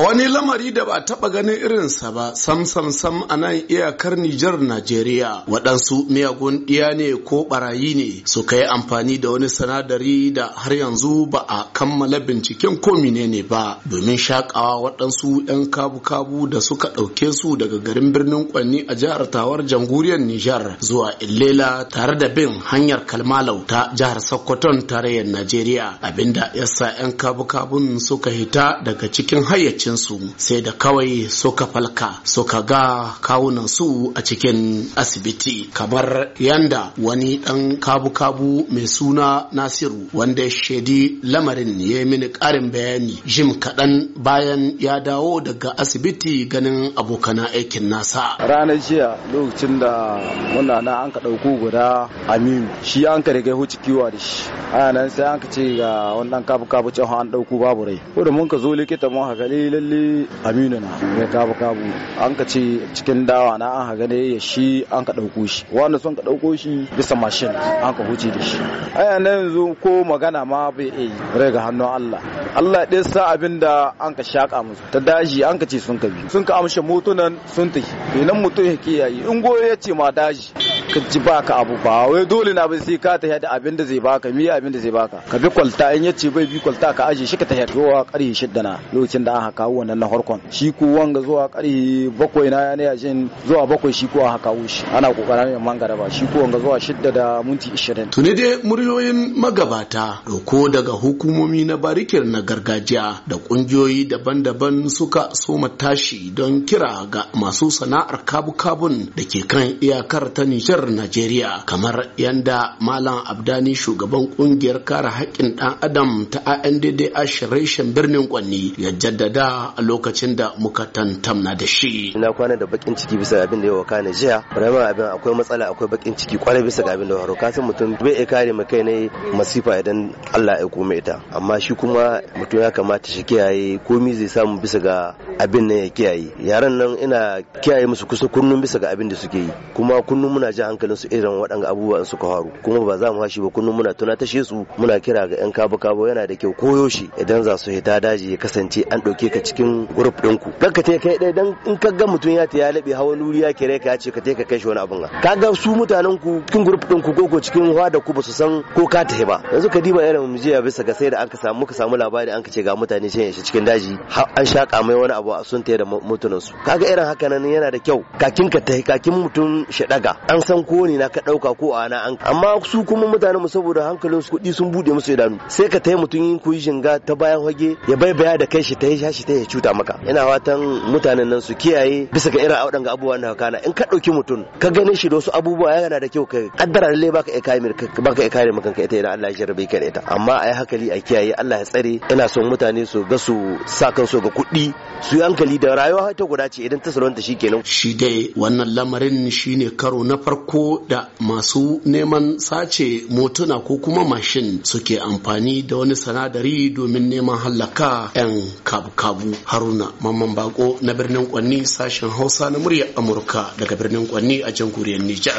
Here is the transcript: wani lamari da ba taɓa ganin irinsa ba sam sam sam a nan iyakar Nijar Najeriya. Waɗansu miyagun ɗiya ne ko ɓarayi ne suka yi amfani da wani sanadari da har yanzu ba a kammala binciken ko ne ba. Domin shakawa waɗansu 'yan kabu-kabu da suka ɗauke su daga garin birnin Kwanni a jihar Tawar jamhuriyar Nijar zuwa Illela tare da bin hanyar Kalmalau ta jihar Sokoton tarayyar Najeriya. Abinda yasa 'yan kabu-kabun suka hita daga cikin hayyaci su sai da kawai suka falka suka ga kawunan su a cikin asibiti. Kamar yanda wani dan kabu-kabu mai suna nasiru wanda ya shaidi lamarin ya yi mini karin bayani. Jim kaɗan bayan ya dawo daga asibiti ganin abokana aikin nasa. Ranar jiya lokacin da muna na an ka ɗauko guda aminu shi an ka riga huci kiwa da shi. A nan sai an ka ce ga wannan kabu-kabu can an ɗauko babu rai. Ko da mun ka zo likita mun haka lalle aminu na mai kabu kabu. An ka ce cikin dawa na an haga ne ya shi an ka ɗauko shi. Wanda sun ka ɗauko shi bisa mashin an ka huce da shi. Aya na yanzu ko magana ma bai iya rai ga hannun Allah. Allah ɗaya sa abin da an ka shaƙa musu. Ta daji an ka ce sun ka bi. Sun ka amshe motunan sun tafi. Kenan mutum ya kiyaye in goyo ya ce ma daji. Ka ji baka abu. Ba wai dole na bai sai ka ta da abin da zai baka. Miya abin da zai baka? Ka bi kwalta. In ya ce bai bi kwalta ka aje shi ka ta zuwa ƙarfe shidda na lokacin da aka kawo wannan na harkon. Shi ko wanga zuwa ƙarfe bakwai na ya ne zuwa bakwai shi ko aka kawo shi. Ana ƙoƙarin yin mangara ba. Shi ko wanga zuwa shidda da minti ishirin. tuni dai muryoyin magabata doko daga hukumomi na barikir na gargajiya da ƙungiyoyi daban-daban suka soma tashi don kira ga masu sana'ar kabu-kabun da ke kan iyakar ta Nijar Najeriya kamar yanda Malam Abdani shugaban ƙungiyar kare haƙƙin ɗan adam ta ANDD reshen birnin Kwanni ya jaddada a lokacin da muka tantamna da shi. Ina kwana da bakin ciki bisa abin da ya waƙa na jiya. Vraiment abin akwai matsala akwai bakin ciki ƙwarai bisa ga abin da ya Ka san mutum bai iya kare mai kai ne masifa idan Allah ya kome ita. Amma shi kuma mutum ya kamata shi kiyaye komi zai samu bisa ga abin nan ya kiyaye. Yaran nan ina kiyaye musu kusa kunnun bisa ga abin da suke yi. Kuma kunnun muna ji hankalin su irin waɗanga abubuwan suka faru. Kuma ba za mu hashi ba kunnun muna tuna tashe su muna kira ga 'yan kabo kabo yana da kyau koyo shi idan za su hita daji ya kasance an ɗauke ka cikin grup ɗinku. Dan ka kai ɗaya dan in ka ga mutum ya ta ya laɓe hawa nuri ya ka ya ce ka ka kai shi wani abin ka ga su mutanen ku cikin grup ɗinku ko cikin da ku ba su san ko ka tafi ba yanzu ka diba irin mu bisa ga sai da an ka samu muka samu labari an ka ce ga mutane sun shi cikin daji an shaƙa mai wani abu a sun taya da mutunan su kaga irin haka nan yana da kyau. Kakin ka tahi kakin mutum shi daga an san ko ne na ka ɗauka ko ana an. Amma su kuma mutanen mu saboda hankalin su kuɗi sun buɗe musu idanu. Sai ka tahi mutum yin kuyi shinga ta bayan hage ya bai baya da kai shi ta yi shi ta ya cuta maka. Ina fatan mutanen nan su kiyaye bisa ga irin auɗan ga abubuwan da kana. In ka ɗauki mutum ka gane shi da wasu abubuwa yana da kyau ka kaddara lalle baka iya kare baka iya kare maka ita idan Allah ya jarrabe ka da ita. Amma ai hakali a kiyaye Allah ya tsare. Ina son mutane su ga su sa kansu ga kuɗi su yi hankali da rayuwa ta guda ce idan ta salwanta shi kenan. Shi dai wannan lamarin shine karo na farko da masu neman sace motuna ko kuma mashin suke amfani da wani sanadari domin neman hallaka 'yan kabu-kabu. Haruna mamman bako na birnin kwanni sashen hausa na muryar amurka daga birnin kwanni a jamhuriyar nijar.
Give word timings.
wani 0.00 0.28
lamari 0.28 0.70
da 0.72 0.84
ba 0.84 1.00
taɓa 1.04 1.28
ganin 1.30 1.56
irinsa 1.60 2.10
ba 2.12 2.32
sam 2.34 2.64
sam 2.64 2.90
sam 2.92 3.22
a 3.28 3.36
nan 3.36 3.54
iyakar 3.68 4.16
Nijar 4.16 4.56
Najeriya. 4.60 5.44
Waɗansu 5.46 6.06
miyagun 6.08 6.64
ɗiya 6.66 6.88
ne 6.96 7.12
ko 7.28 7.44
ɓarayi 7.50 7.94
ne 7.96 8.22
suka 8.24 8.56
yi 8.56 8.64
amfani 8.64 9.18
da 9.18 9.30
wani 9.30 9.48
sanadari 9.48 10.30
da 10.32 10.46
har 10.56 10.72
yanzu 10.72 11.26
ba 11.30 11.40
a 11.48 11.68
kammala 11.72 12.18
binciken 12.20 12.80
ko 12.80 12.96
ne 12.96 13.42
ba. 13.42 13.78
Domin 13.90 14.16
shakawa 14.16 14.80
waɗansu 14.84 15.46
'yan 15.48 15.70
kabu-kabu 15.70 16.48
da 16.48 16.60
suka 16.60 16.88
ɗauke 16.88 17.32
su 17.32 17.56
daga 17.56 17.78
garin 17.78 18.12
birnin 18.12 18.48
Kwanni 18.50 18.84
a 18.88 18.94
jihar 18.94 19.28
Tawar 19.30 19.62
jamhuriyar 19.66 20.18
Nijar 20.18 20.76
zuwa 20.80 21.12
Illela 21.20 21.84
tare 21.90 22.16
da 22.18 22.28
bin 22.28 22.58
hanyar 22.70 23.04
Kalmalau 23.06 23.66
ta 23.66 23.92
jihar 23.94 24.20
Sokoton 24.20 24.86
tarayyar 24.86 25.26
Najeriya. 25.26 25.98
Abinda 26.02 26.50
yasa 26.54 26.96
'yan 26.98 27.12
kabu-kabun 27.16 28.00
suka 28.00 28.30
hita 28.30 28.80
daga 28.84 29.08
cikin 29.10 29.42
hayyaci 29.44 29.89
su 29.96 30.18
sai 30.36 30.60
da 30.62 30.72
kawai 30.72 31.28
suka 31.28 31.66
falka 31.66 32.20
suka 32.24 32.62
ga 32.62 33.14
kawunan 33.20 33.68
su 33.68 34.12
a 34.14 34.20
cikin 34.22 34.90
asibiti. 34.96 35.70
Kamar 35.72 36.32
yanda 36.38 36.92
wani 36.98 37.38
dan 37.38 37.76
kabu-kabu 37.80 38.66
mai 38.70 38.86
suna 38.86 39.46
nasiru 39.52 40.08
wanda 40.12 40.42
ya 40.42 40.50
shaidi 40.50 41.18
lamarin 41.22 41.80
ya 41.80 41.98
yi 41.98 42.04
mini 42.04 42.28
karin 42.28 42.70
bayani. 42.70 43.18
Jim 43.26 43.54
kaɗan 43.60 44.14
bayan 44.16 44.76
ya 44.78 45.00
dawo 45.00 45.40
daga 45.40 45.70
asibiti 45.78 46.46
ganin 46.46 46.92
abokana 46.96 47.44
aikin 47.54 47.88
nasa. 47.88 48.36
Ranar 48.38 48.76
jiya 48.78 49.16
lokacin 49.32 49.78
da 49.80 50.18
muna 50.54 50.80
na 50.82 51.02
an 51.04 51.10
ka 51.12 51.20
ɗauko 51.20 51.58
guda 51.60 52.08
aminu 52.28 52.68
shi 52.82 53.06
an 53.06 53.22
ka 53.22 53.32
riga 53.32 53.52
huci 53.52 53.76
kiwa 53.78 54.10
da 54.10 54.18
shi. 54.18 54.50
A 54.72 54.92
nan 54.92 55.10
sai 55.10 55.26
an 55.32 55.40
ka 55.40 55.48
ce 55.50 55.76
ga 55.76 56.14
wannan 56.16 56.44
kabu-kabu 56.44 56.90
can 56.94 57.06
an 57.06 57.30
ɗauko 57.30 57.58
babu 57.60 57.84
rai. 57.84 58.00
Ko 58.14 58.24
da 58.24 58.30
mun 58.30 58.48
ka 58.48 58.56
zo 58.58 58.74
likita 58.74 59.08
mun 59.10 59.28
haka 59.28 59.48
lalle 59.80 60.26
aminu 60.44 60.80
na 60.80 60.88
mai 61.16 61.26
kabu 61.32 61.54
kabu. 61.54 61.80
An 62.20 62.34
ka 62.36 62.44
ce 62.44 62.60
cikin 62.94 63.26
dawa 63.26 63.58
na 63.58 63.66
an 63.80 63.86
haga 63.88 64.06
ne 64.06 64.34
ya 64.34 64.38
shi 64.40 64.84
an 64.90 65.04
ka 65.04 65.12
ɗauko 65.12 65.48
shi. 65.48 65.64
Wanda 65.72 65.98
sun 65.98 66.14
ka 66.16 66.22
ɗauko 66.22 66.56
shi 66.58 66.86
bisa 66.96 67.14
mashin 67.16 67.48
an 67.54 67.94
ka 67.94 68.02
huce 68.04 68.30
da 68.30 68.40
shi. 68.40 68.58
Aya 68.94 69.18
na 69.18 69.30
yanzu 69.30 69.76
ko 69.80 70.04
magana 70.04 70.44
ma 70.46 70.70
bai 70.70 70.90
iya 70.92 71.14
rai 71.38 71.50
ga 71.52 71.60
hannun 71.66 71.88
Allah. 71.88 72.20
Allah 72.54 72.86
ɗaya 72.86 73.04
sa 73.04 73.32
abin 73.32 73.58
da 73.60 73.92
an 73.98 74.14
ka 74.14 74.22
shaƙa 74.22 74.62
musu. 74.64 74.82
Ta 74.92 74.98
daji 75.00 75.42
an 75.48 75.58
ka 75.58 75.66
ce 75.66 75.78
sun 75.78 75.98
ka 75.98 76.08
bi. 76.08 76.28
Sun 76.28 76.44
ka 76.44 76.60
amshe 76.60 76.80
motunan 76.82 77.38
sun 77.48 77.70
tafi. 77.70 77.94
Kenan 78.12 78.42
mutum 78.42 78.64
ya 78.66 78.76
kiyaye 78.76 79.24
in 79.30 79.42
goyo 79.42 79.66
ya 79.68 79.76
ce 79.76 79.92
ma 79.94 80.10
daji. 80.10 80.52
Ka 80.94 81.00
ji 81.10 81.20
baka 81.20 81.56
abu. 81.56 81.76
Ba 81.84 82.06
wai 82.10 82.24
dole 82.26 82.52
na 82.52 82.66
bai 82.68 82.78
sai 82.82 82.98
ka 82.98 83.16
ta 83.18 83.38
da 83.38 83.48
abin 83.54 83.76
da 83.78 83.84
zai 83.84 84.00
baka. 84.00 84.28
Miya 84.30 84.54
abin 84.58 84.72
da 84.72 84.78
zai 84.78 84.90
baka? 84.90 85.22
Ka 85.30 85.38
bi 85.38 85.48
kwalta. 85.48 85.94
In 85.94 86.04
ya 86.04 86.12
ce 86.12 86.30
bai 86.30 86.46
bi 86.46 86.58
kwalta 86.58 86.92
ka 86.96 87.06
aje 87.10 87.24
shi 87.26 87.36
ka 87.36 87.44
ta 87.46 87.54
zuwa 87.66 88.04
ƙarfe 88.10 88.34
shidda 88.34 88.62
na 88.62 88.72
lokacin 88.92 89.24
da 89.24 89.32
aka 89.38 89.52
kawo 89.62 89.78
wannan 89.84 89.98
na 89.98 90.06
harkon. 90.08 90.40
Shi 90.50 90.72
ko 90.72 90.86
wanga 90.86 91.20
zuwa 91.22 91.48
ƙarfe 91.48 92.10
bakwai 92.18 92.50
na 92.50 92.74
ya 92.74 92.94
ne 93.14 93.28
zuwa 93.46 93.66
bakwai 93.66 93.92
shi 93.92 94.06
ko 94.08 94.26
aka 94.26 94.38
kawo 94.50 94.66
shi. 94.66 94.84
Ana 94.92 95.08
ƙoƙarin 95.14 95.52
yin 95.54 95.62
mangara 95.62 95.96
ba. 95.96 96.10
Shi 96.10 96.26
ko 96.26 96.40
wanga 96.42 96.58
zuwa 96.58 96.80
shidda 96.80 97.12
da 97.12 97.42
minti 97.42 97.70
ishirin. 97.70 98.10
tuni 98.10 98.34
dai 98.34 98.58
muryoyin 98.64 99.34
magabata 99.36 100.22
doko 100.26 100.68
daga 100.68 100.92
hukumomi 100.92 101.64
na 101.64 101.76
barikir 101.76 102.24
na 102.24 102.42
gargajiya 102.42 103.22
da 103.28 103.36
ƙungiyoyi 103.36 104.08
daban-daban 104.08 104.88
suka 104.90 105.30
soma 105.34 105.68
tashi 105.68 106.30
don 106.34 106.66
kira 106.66 107.06
ga 107.10 107.26
masu 107.34 107.70
sana'ar 107.70 108.24
kabu-kabun 108.24 109.12
da 109.16 109.22
ke 109.24 109.46
kan 109.46 109.78
iyakar 109.80 110.34
ta 110.34 110.42
Nijar 110.44 110.79
Najeriya 110.88 111.64
kamar 111.66 112.14
yanda 112.16 112.76
Malam 112.80 113.24
Abdani 113.26 113.74
shugaban 113.74 114.30
ƙungiyar 114.36 114.84
kare 114.84 115.08
haƙƙin 115.10 115.56
ɗan 115.56 115.76
adam 115.82 116.26
ta 116.30 116.40
ANDD 116.44 117.10
reshen 117.50 117.92
birnin 117.94 118.28
Kwanni 118.28 118.74
ya 118.78 118.90
jaddada 118.92 119.74
a 119.76 119.82
lokacin 119.82 120.36
da 120.36 120.54
muka 120.58 120.86
tantamna 120.86 121.54
da 121.56 121.66
shi. 121.66 122.12
Ina 122.16 122.32
kwana 122.32 122.56
da 122.58 122.66
bakin 122.66 122.94
ciki 122.96 123.16
bisa 123.18 123.42
abin 123.42 123.60
da 123.60 123.66
ya 123.68 123.74
waƙa 123.74 124.02
na 124.04 124.10
jiya. 124.10 124.44
Vraiment 124.54 124.86
abin 124.88 125.04
akwai 125.04 125.34
matsala 125.34 125.66
akwai 125.70 125.90
bakin 125.90 126.14
ciki 126.16 126.38
ƙwarai 126.38 126.62
bisa 126.64 126.82
ga 126.84 126.92
abin 126.96 127.08
da 127.08 127.16
ya 127.26 127.34
Ka 127.34 127.50
san 127.52 127.64
mutum 127.64 127.96
bai 127.98 128.12
iya 128.14 128.26
kare 128.26 128.52
mai 128.52 128.64
kai 128.64 128.82
ne 128.82 129.08
masifa 129.34 129.78
idan 129.78 130.14
Allah 130.32 130.58
ya 130.60 130.66
kome 130.68 130.96
ita. 130.96 131.20
Amma 131.32 131.60
shi 131.60 131.74
kuma 131.74 132.20
mutum 132.36 132.60
ya 132.60 132.70
kamata 132.70 133.08
shi 133.08 133.22
kiyaye 133.22 133.78
komi 133.84 134.14
zai 134.14 134.28
samu 134.28 134.60
bisa 134.60 134.78
ga 134.80 135.14
abin 135.42 135.66
nan 135.68 135.76
ya 135.78 135.88
kiyaye. 135.88 136.28
Yaran 136.44 136.72
nan 136.78 136.98
ina 136.98 137.42
kiyaye 137.62 137.86
musu 137.86 138.06
kusa 138.06 138.28
kunnun 138.28 138.60
bisa 138.60 138.78
ga 138.78 138.90
abin 138.90 139.08
da 139.08 139.16
suke 139.16 139.38
yi. 139.38 139.50
Kuma 139.74 140.02
kunnun 140.02 140.30
muna 140.32 140.52
ji 140.52 140.62
hankalin 140.62 140.96
su 140.96 141.08
irin 141.10 141.40
waɗanga 141.40 141.68
abubuwan 141.68 142.04
suka 142.04 142.26
faru. 142.26 142.50
Kuma 142.62 142.84
ba 142.84 142.98
za 142.98 143.12
mu 143.12 143.20
hashi 143.22 143.40
ba 143.40 143.48
kunnun 143.48 143.74
muna 143.74 143.94
tuna 143.94 144.16
tashe 144.16 144.44
su 144.44 144.66
muna 144.78 145.00
kira 145.00 145.26
ga 145.28 145.36
'yan 145.40 145.52
kabo 145.52 145.78
kabo 145.78 146.08
yana 146.08 146.26
da 146.26 146.34
kyau 146.36 146.52
koyo 146.52 146.88
shi 146.88 147.10
idan 147.18 147.42
za 147.42 147.56
su 147.58 147.70
hita 147.70 148.00
daji 148.00 148.32
ya 148.32 148.36
kasance 148.36 148.84
an 148.90 149.00
ɗauke 149.00 149.30
ka 149.32 149.40
cikin 149.42 149.86
grup 149.96 150.20
ɗinku. 150.22 150.52
Dan 150.60 150.72
ka 150.72 150.82
kai 150.82 150.98
ɗaya 150.98 151.32
dan 151.34 151.56
in 151.66 151.76
ka 151.78 151.90
ga 151.90 152.06
mutum 152.06 152.32
ya 152.36 152.46
ta 152.46 152.58
ya 152.58 152.72
laɓe 152.72 152.92
hawa 152.94 153.16
nuri 153.16 153.40
ya 153.40 153.52
ka 153.52 153.64
ya 153.64 153.96
ce 153.96 154.10
ka 154.10 154.20
ka 154.20 154.44
kai 154.44 154.58
shi 154.60 154.68
wani 154.68 154.80
abin 154.80 155.08
ka 155.22 155.36
ga 155.36 155.54
su 155.54 155.74
mutanen 155.74 156.18
ku 156.20 156.42
cikin 156.46 156.64
grup 156.64 156.84
ɗinku 156.84 157.28
ko 157.30 157.40
cikin 157.40 157.72
da 157.92 157.98
ku 158.00 158.12
ba 158.12 158.22
su 158.22 158.32
san 158.32 158.62
ko 158.74 158.86
ka 158.86 159.04
tafi 159.04 159.24
ba 159.24 159.40
yanzu 159.52 159.68
ka 159.70 159.80
diba 159.80 160.02
irin 160.04 160.26
mu 160.28 160.36
bisa 160.38 160.82
ga 160.84 160.92
sai 160.94 161.10
da 161.10 161.18
an 161.22 161.28
ka 161.28 161.36
samu 161.36 161.60
muka 161.60 161.74
samu 161.74 161.96
labari 161.96 162.30
an 162.30 162.42
ka 162.42 162.50
ce 162.50 162.62
ga 162.62 162.76
mutane 162.76 163.08
sun 163.10 163.32
shi 163.32 163.42
cikin 163.42 163.64
daji 163.64 163.96
an 164.36 164.44
shaƙa 164.44 164.82
mai 164.84 164.94
wani 164.96 165.12
abu 165.14 165.29
a 165.34 165.44
sun 165.44 165.62
taya 165.62 165.78
da 165.78 165.84
mutunan 165.84 166.40
su 166.40 166.54
kaga 166.64 166.86
irin 166.86 167.04
haka 167.04 167.28
nan 167.28 167.44
yana 167.44 167.70
da 167.70 167.78
kyau. 167.78 168.04
Kakin 168.18 168.50
ka 168.50 168.60
tahi 168.60 168.82
kakin 168.82 169.12
mutum 169.14 169.66
shi 169.70 169.84
daga 169.86 170.16
an 170.30 170.40
san 170.42 170.64
ko 170.64 170.84
ne 170.86 170.96
na 170.96 171.08
ka 171.08 171.20
ɗauka 171.20 171.56
ko 171.58 171.74
ana 171.74 171.98
an. 172.06 172.16
Amma 172.20 172.60
su 172.64 172.84
kuma 172.84 173.06
mutanen 173.06 173.40
mu 173.40 173.48
saboda 173.48 173.82
hankalin 173.88 174.22
su 174.22 174.30
kuɗi 174.32 174.52
sun 174.54 174.70
buɗe 174.72 174.92
musu 174.92 175.12
idanu. 175.12 175.38
Sai 175.48 175.68
ka 175.68 175.78
tahi 175.80 175.96
mutum 175.96 176.22
yin 176.22 176.38
kuyi 176.38 176.60
shinga 176.60 176.98
ta 177.06 177.14
bayan 177.14 177.42
hage 177.46 177.76
ya 177.88 177.96
bai 177.96 178.12
baya 178.14 178.38
da 178.38 178.46
kai 178.46 178.62
shi 178.62 178.74
ta 178.76 178.86
yi 178.86 178.96
shi 179.12 179.24
ta 179.24 179.32
ya 179.32 179.44
cuta 179.46 179.74
maka. 179.74 179.98
Ina 180.08 180.24
fatan 180.26 180.60
mutanen 180.92 181.28
nan 181.28 181.40
su 181.40 181.54
kiyaye 181.54 182.08
bisa 182.12 182.30
ga 182.30 182.38
irin 182.40 182.56
auɗan 182.56 182.84
ga 182.84 182.92
abubuwan 182.92 183.20
da 183.20 183.34
kana. 183.34 183.58
In 183.66 183.72
ka 183.72 183.84
ɗauki 183.90 184.10
mutum 184.12 184.44
ka 184.58 184.70
gane 184.70 184.94
shi 184.94 185.08
da 185.08 185.16
wasu 185.16 185.30
abubuwa 185.32 185.74
yana 185.74 186.00
da 186.00 186.08
kyau 186.08 186.26
ka 186.26 186.38
kaddara 186.58 186.88
lalle 186.92 187.10
baka 187.12 187.30
iya 187.32 187.40
kare 187.40 187.60
baka 188.02 188.22
iya 188.22 188.30
kare 188.30 188.52
maka 188.52 188.70
ita 188.82 188.96
idan 188.96 189.12
Allah 189.12 189.30
ya 189.30 189.36
jarrabe 189.46 189.66
ka 189.66 189.78
da 189.80 189.86
ita. 189.86 190.00
Amma 190.06 190.36
ai 190.44 190.52
hakali 190.52 190.90
a 190.90 191.00
kiyaye 191.00 191.32
Allah 191.34 191.58
ya 191.58 191.64
tsare. 191.64 192.00
Ina 192.12 192.28
son 192.28 192.44
mutane 192.50 192.86
su 192.86 193.04
ga 193.04 193.18
su 193.18 193.34
sa 193.66 193.90
kansu 193.92 194.20
ga 194.20 194.30
kuɗi 194.30 194.72
su 195.10 195.16
yi 195.16 195.22
hankali 195.22 195.58
da 195.58 195.74
rayuwa 195.74 196.14
ta 196.14 196.24
guda 196.24 196.46
ce 196.48 196.62
idan 196.62 196.80
ta 196.80 196.90
salwanta 196.94 197.20
shi 197.20 197.34
kenan. 197.34 197.62
Shi 197.64 197.94
dai 198.00 198.30
wannan 198.36 198.70
lamarin 198.76 199.28
shine 199.30 199.70
karo 199.80 200.04
na 200.04 200.16
farko 200.24 200.86
da 200.88 201.08
masu 201.18 201.80
neman 201.84 202.38
sace 202.38 202.86
motuna 203.10 203.58
ko 203.66 203.78
kuma 203.82 204.04
mashin 204.04 204.62
suke 204.62 205.00
amfani 205.02 205.62
da 205.66 205.76
wani 205.78 205.96
sanadari 205.96 206.70
domin 206.70 207.10
neman 207.10 207.38
hallaka 207.42 208.10
'yan 208.14 208.38
kabu-kabu. 208.62 209.34
Haruna 209.50 209.90
mamman 210.00 210.32
bako 210.38 210.78
na 210.82 210.94
birnin 210.94 211.26
kwanni 211.26 211.66
sashen 211.66 212.08
hausa 212.10 212.50
na 212.50 212.58
muryar 212.62 212.88
amurka 212.98 213.50
daga 213.58 213.74
birnin 213.80 214.06
kwanni 214.06 214.36
a 214.46 214.50
jamhuriyar 214.56 215.02
nijar. 215.02 215.38